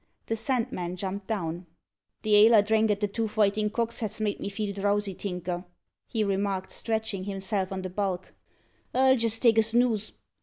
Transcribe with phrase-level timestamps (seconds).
[0.25, 1.67] The Sandman jumped down.
[2.23, 5.63] "The ale I drank at the 'Two Fighting Cocks' has made me feel drowsy, Tinker,"
[6.07, 8.33] he remarked, stretching himself on the bulk;
[8.95, 10.13] "I'll just take a snooze.